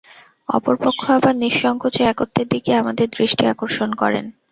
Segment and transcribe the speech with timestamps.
[0.49, 4.25] অপর পক্ষ আবার নিঃসঙ্কোচে একত্বের দিকে আমাদের দৃষ্টি আকর্ষণ করেন।